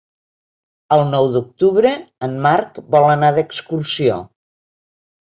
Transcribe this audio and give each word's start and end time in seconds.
El 0.97 1.03
nou 1.11 1.27
d'octubre 1.35 1.93
en 2.31 2.35
Marc 2.49 2.83
vol 2.99 3.09
anar 3.13 3.33
d'excursió. 3.39 4.21